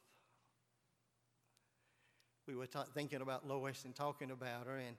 We 2.48 2.56
were 2.56 2.66
ta- 2.66 2.86
thinking 2.94 3.20
about 3.20 3.46
Lois 3.46 3.84
and 3.84 3.94
talking 3.94 4.30
about 4.30 4.66
her, 4.66 4.78
and, 4.78 4.96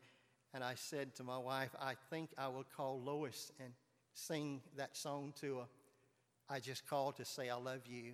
and 0.54 0.64
I 0.64 0.76
said 0.76 1.16
to 1.16 1.24
my 1.24 1.40
wife, 1.40 1.72
I 1.82 1.96
think 2.12 2.30
I 2.38 2.48
will 2.48 2.66
call 2.78 3.02
Lois 3.02 3.52
and 3.60 3.74
sing 4.14 4.62
that 4.78 4.96
song 4.96 5.34
to 5.42 5.58
her. 5.58 5.66
I 6.48 6.60
just 6.60 6.88
called 6.88 7.16
to 7.16 7.26
say 7.26 7.50
I 7.50 7.56
love 7.56 7.88
you. 7.88 8.14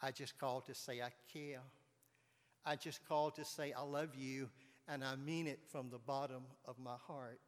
I 0.00 0.12
just 0.12 0.38
called 0.38 0.66
to 0.66 0.74
say 0.74 1.02
I 1.02 1.10
care. 1.32 1.60
I 2.64 2.76
just 2.76 3.00
called 3.08 3.34
to 3.34 3.44
say, 3.44 3.72
I 3.72 3.82
love 3.82 4.10
you, 4.16 4.48
and 4.86 5.02
I 5.02 5.16
mean 5.16 5.48
it 5.48 5.58
from 5.72 5.90
the 5.90 5.98
bottom 5.98 6.44
of 6.66 6.78
my 6.78 6.96
heart. 7.08 7.40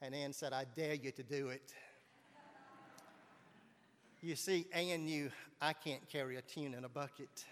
And 0.00 0.14
Ann 0.14 0.32
said, 0.32 0.54
I 0.54 0.64
dare 0.74 0.94
you 0.94 1.10
to 1.10 1.22
do 1.22 1.48
it. 1.48 1.74
You 4.22 4.34
see, 4.34 4.66
Ann 4.72 5.04
knew 5.04 5.30
I 5.60 5.74
can't 5.74 6.08
carry 6.08 6.36
a 6.36 6.42
tune 6.42 6.72
in 6.72 6.84
a 6.84 6.88
bucket. 6.88 7.44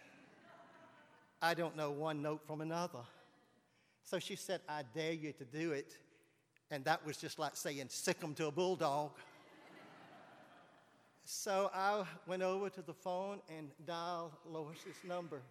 I 1.42 1.54
don't 1.54 1.76
know 1.76 1.90
one 1.90 2.20
note 2.20 2.42
from 2.46 2.60
another. 2.60 3.00
So 4.02 4.18
she 4.18 4.36
said, 4.36 4.60
I 4.68 4.82
dare 4.94 5.12
you 5.12 5.32
to 5.32 5.44
do 5.44 5.72
it. 5.72 5.96
And 6.70 6.84
that 6.84 7.04
was 7.04 7.16
just 7.16 7.38
like 7.38 7.56
saying, 7.56 7.86
sick 7.88 8.18
'em 8.22 8.34
to 8.34 8.46
a 8.46 8.50
bulldog. 8.52 9.12
so 11.24 11.70
I 11.74 12.04
went 12.26 12.42
over 12.42 12.68
to 12.70 12.82
the 12.82 12.94
phone 12.94 13.40
and 13.48 13.70
dialed 13.86 14.32
Lois's 14.46 15.02
number. 15.06 15.42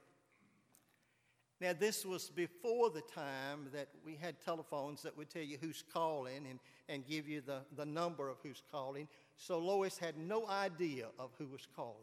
Now, 1.61 1.73
this 1.77 2.05
was 2.05 2.29
before 2.29 2.89
the 2.89 3.01
time 3.01 3.67
that 3.73 3.89
we 4.05 4.15
had 4.15 4.39
telephones 4.41 5.01
that 5.01 5.17
would 5.17 5.29
tell 5.29 5.41
you 5.41 5.57
who's 5.59 5.83
calling 5.93 6.45
and, 6.49 6.59
and 6.87 7.05
give 7.05 7.27
you 7.27 7.41
the, 7.41 7.59
the 7.75 7.85
number 7.85 8.29
of 8.29 8.37
who's 8.41 8.63
calling. 8.71 9.09
So 9.35 9.59
Lois 9.59 9.97
had 9.97 10.17
no 10.17 10.47
idea 10.47 11.07
of 11.17 11.31
who 11.37 11.47
was 11.47 11.67
calling. 11.75 11.95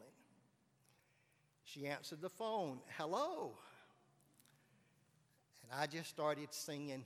She 1.63 1.87
answered 1.87 2.21
the 2.21 2.29
phone, 2.29 2.79
hello. 2.97 3.53
And 5.69 5.81
I 5.81 5.87
just 5.87 6.09
started 6.09 6.53
singing, 6.53 7.05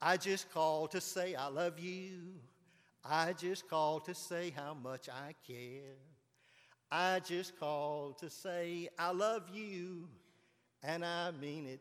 I 0.00 0.16
just 0.16 0.52
called 0.52 0.90
to 0.92 1.00
say 1.00 1.34
I 1.34 1.48
love 1.48 1.78
you. 1.78 2.34
I 3.04 3.32
just 3.34 3.68
called 3.68 4.06
to 4.06 4.14
say 4.14 4.52
how 4.54 4.74
much 4.74 5.08
I 5.08 5.34
care. 5.46 5.96
I 6.90 7.20
just 7.20 7.58
called 7.58 8.18
to 8.18 8.30
say 8.30 8.88
I 8.98 9.12
love 9.12 9.48
you 9.52 10.08
and 10.82 11.04
I 11.04 11.30
mean 11.32 11.66
it 11.66 11.80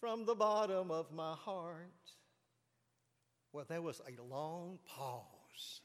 from 0.00 0.24
the 0.24 0.34
bottom 0.34 0.90
of 0.90 1.12
my 1.12 1.34
heart. 1.34 1.92
Well, 3.52 3.64
there 3.68 3.82
was 3.82 4.00
a 4.06 4.22
long 4.22 4.78
pause. 4.86 5.80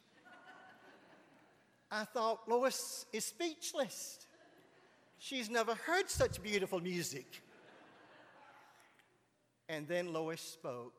I 1.91 2.05
thought, 2.05 2.49
Lois 2.49 3.05
is 3.13 3.25
speechless. 3.25 4.25
She's 5.19 5.49
never 5.49 5.75
heard 5.75 6.09
such 6.09 6.41
beautiful 6.41 6.79
music. 6.81 7.41
And 9.73 9.87
then 9.87 10.13
Lois 10.13 10.39
spoke. 10.39 10.93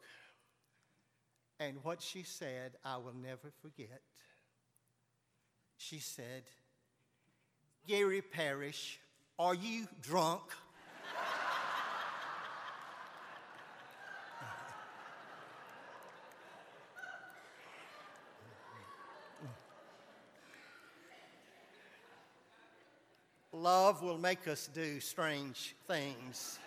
And 1.60 1.76
what 1.84 2.02
she 2.02 2.24
said, 2.24 2.72
I 2.84 2.96
will 2.96 3.14
never 3.14 3.52
forget. 3.62 4.00
She 5.76 6.00
said, 6.00 6.42
Gary 7.86 8.20
Parrish, 8.20 8.98
are 9.38 9.54
you 9.54 9.86
drunk? 10.02 10.42
Love 23.52 24.02
will 24.02 24.18
make 24.18 24.48
us 24.48 24.68
do 24.74 24.98
strange 24.98 25.76
things. 25.86 26.58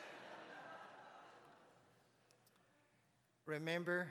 Remember, 3.48 4.08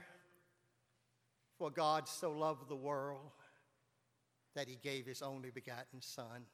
for 1.59 1.71
God 1.71 2.09
so 2.09 2.33
loved 2.33 2.69
the 2.69 2.77
world 2.77 3.31
that 4.55 4.67
he 4.67 4.77
gave 4.83 5.07
his 5.07 5.23
only 5.23 5.51
begotten 5.51 6.01
Son, 6.01 6.47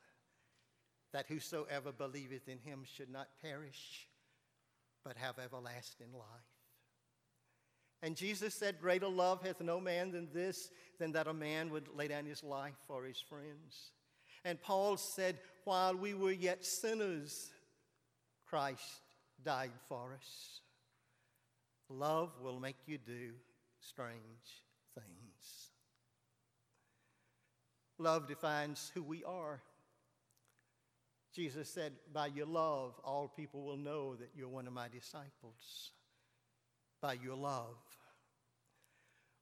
that 1.12 1.26
whosoever 1.28 1.92
believeth 1.92 2.48
in 2.48 2.58
him 2.58 2.82
should 2.84 3.08
not 3.10 3.28
perish, 3.40 4.08
but 5.04 5.16
have 5.16 5.38
everlasting 5.38 6.12
life. 6.12 6.26
And 8.02 8.16
Jesus 8.16 8.54
said, 8.54 8.80
Greater 8.80 9.08
love 9.08 9.46
hath 9.46 9.60
no 9.60 9.80
man 9.80 10.10
than 10.10 10.28
this, 10.34 10.70
than 10.98 11.12
that 11.12 11.28
a 11.28 11.32
man 11.32 11.70
would 11.70 11.88
lay 11.94 12.08
down 12.08 12.26
his 12.26 12.42
life 12.42 12.74
for 12.88 13.04
his 13.04 13.20
friends. 13.20 13.92
And 14.44 14.60
Paul 14.60 14.96
said, 14.96 15.38
while 15.64 15.94
we 15.96 16.14
were 16.14 16.32
yet 16.32 16.64
sinners, 16.64 17.50
Christ 18.44 19.02
died 19.44 19.70
for 19.88 20.14
us. 20.18 20.60
Love 21.92 22.30
will 22.42 22.58
make 22.58 22.76
you 22.86 22.98
do 22.98 23.32
strange 23.80 24.62
things. 24.94 25.70
Love 27.98 28.26
defines 28.26 28.90
who 28.94 29.02
we 29.02 29.22
are. 29.24 29.60
Jesus 31.34 31.68
said, 31.68 31.92
By 32.12 32.26
your 32.26 32.46
love, 32.46 32.94
all 33.04 33.28
people 33.28 33.62
will 33.62 33.76
know 33.76 34.14
that 34.16 34.30
you're 34.34 34.48
one 34.48 34.66
of 34.66 34.72
my 34.72 34.88
disciples. 34.88 35.92
By 37.00 37.14
your 37.14 37.36
love. 37.36 37.76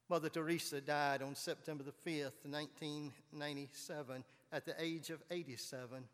Mother 0.08 0.28
Teresa 0.28 0.80
died 0.80 1.22
on 1.22 1.36
September 1.36 1.84
the 1.84 2.10
5th, 2.10 2.44
1997 2.44 4.24
at 4.50 4.64
the 4.66 4.74
age 4.78 5.10
of 5.10 5.22
87. 5.30 6.04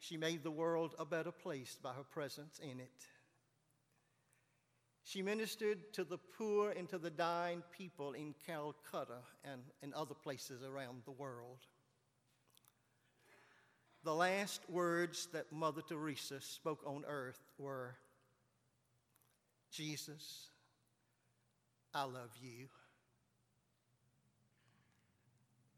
She 0.00 0.16
made 0.16 0.42
the 0.42 0.50
world 0.50 0.96
a 0.98 1.04
better 1.04 1.30
place 1.30 1.78
by 1.80 1.92
her 1.92 2.02
presence 2.02 2.58
in 2.58 2.80
it. 2.80 3.06
She 5.04 5.22
ministered 5.22 5.92
to 5.94 6.04
the 6.04 6.18
poor 6.18 6.70
and 6.70 6.88
to 6.88 6.98
the 6.98 7.10
dying 7.10 7.62
people 7.76 8.12
in 8.12 8.34
Calcutta 8.46 9.18
and 9.44 9.62
in 9.82 9.92
other 9.94 10.14
places 10.14 10.62
around 10.62 11.02
the 11.04 11.10
world. 11.10 11.58
The 14.04 14.14
last 14.14 14.62
words 14.68 15.28
that 15.32 15.52
Mother 15.52 15.82
Teresa 15.82 16.40
spoke 16.40 16.82
on 16.86 17.04
earth 17.06 17.40
were 17.58 17.94
Jesus, 19.70 20.50
I 21.94 22.04
love 22.04 22.30
you. 22.40 22.68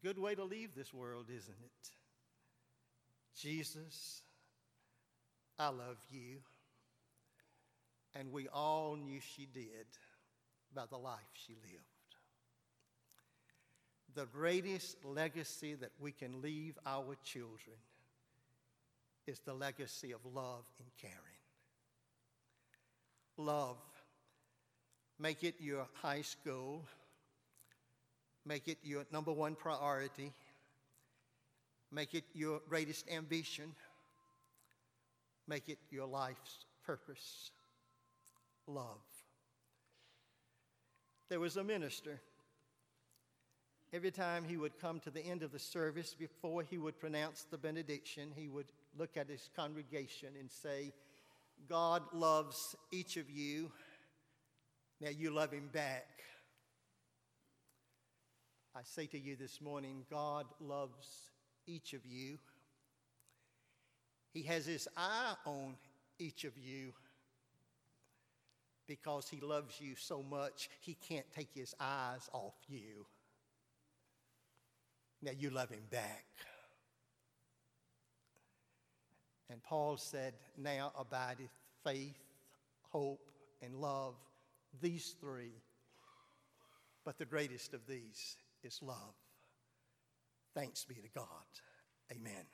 Good 0.03 0.19
way 0.19 0.35
to 0.35 0.43
leave 0.43 0.75
this 0.75 0.93
world, 0.93 1.27
isn't 1.29 1.55
it? 1.63 1.89
Jesus, 3.35 4.21
I 5.57 5.69
love 5.69 5.97
you. 6.09 6.37
And 8.15 8.31
we 8.31 8.47
all 8.47 8.95
knew 8.95 9.19
she 9.19 9.47
did 9.53 9.85
by 10.73 10.83
the 10.89 10.97
life 10.97 11.19
she 11.33 11.53
lived. 11.53 11.83
The 14.15 14.25
greatest 14.25 15.03
legacy 15.03 15.75
that 15.75 15.91
we 15.99 16.13
can 16.13 16.41
leave 16.41 16.77
our 16.85 17.17
children 17.23 17.75
is 19.27 19.39
the 19.39 19.53
legacy 19.53 20.13
of 20.13 20.21
love 20.33 20.63
and 20.79 20.87
caring. 21.01 21.15
Love. 23.37 23.77
Make 25.19 25.43
it 25.43 25.55
your 25.59 25.87
high 26.01 26.21
school 26.21 26.85
Make 28.45 28.67
it 28.67 28.77
your 28.83 29.05
number 29.11 29.31
one 29.31 29.55
priority. 29.55 30.31
Make 31.91 32.13
it 32.13 32.25
your 32.33 32.61
greatest 32.69 33.09
ambition. 33.11 33.71
Make 35.47 35.67
it 35.67 35.79
your 35.89 36.05
life's 36.05 36.65
purpose. 36.85 37.51
Love. 38.67 39.01
There 41.29 41.39
was 41.39 41.57
a 41.57 41.63
minister. 41.63 42.21
Every 43.93 44.11
time 44.11 44.43
he 44.43 44.57
would 44.57 44.79
come 44.79 44.99
to 45.01 45.11
the 45.11 45.25
end 45.25 45.43
of 45.43 45.51
the 45.51 45.59
service, 45.59 46.13
before 46.13 46.63
he 46.63 46.77
would 46.77 46.99
pronounce 46.99 47.45
the 47.49 47.57
benediction, 47.57 48.31
he 48.35 48.47
would 48.47 48.67
look 48.97 49.17
at 49.17 49.29
his 49.29 49.49
congregation 49.55 50.29
and 50.39 50.51
say, 50.51 50.93
God 51.69 52.03
loves 52.13 52.75
each 52.91 53.17
of 53.17 53.29
you. 53.29 53.71
Now 54.99 55.09
you 55.09 55.31
love 55.31 55.51
him 55.51 55.69
back. 55.71 56.07
I 58.75 58.81
say 58.83 59.05
to 59.07 59.19
you 59.19 59.35
this 59.35 59.61
morning, 59.61 60.05
God 60.11 60.45
loves 60.59 61.07
each 61.65 61.93
of 61.93 62.05
you. 62.05 62.37
He 64.33 64.43
has 64.43 64.65
his 64.65 64.87
eye 64.97 65.35
on 65.45 65.75
each 66.19 66.43
of 66.43 66.57
you 66.57 66.91
because 68.87 69.27
he 69.29 69.39
loves 69.39 69.79
you 69.79 69.95
so 69.95 70.23
much, 70.23 70.69
he 70.81 70.95
can't 71.07 71.25
take 71.33 71.49
his 71.53 71.73
eyes 71.79 72.29
off 72.33 72.55
you. 72.67 73.05
Now 75.21 75.31
you 75.37 75.49
love 75.49 75.69
him 75.69 75.83
back. 75.89 76.25
And 79.49 79.61
Paul 79.63 79.97
said, 79.97 80.33
Now 80.57 80.91
abideth 80.97 81.49
faith, 81.83 82.17
hope, 82.91 83.31
and 83.61 83.75
love, 83.75 84.15
these 84.81 85.15
three. 85.19 85.53
But 87.03 87.17
the 87.17 87.25
greatest 87.25 87.73
of 87.73 87.85
these 87.87 88.37
is 88.63 88.79
love. 88.81 89.15
Thanks 90.55 90.85
be 90.85 90.95
to 90.95 91.09
God. 91.13 91.25
Amen. 92.11 92.45